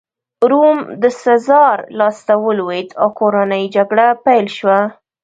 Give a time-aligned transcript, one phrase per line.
[0.49, 4.79] روم د سزار لاسته ولوېد او کورنۍ جګړه پیل شوه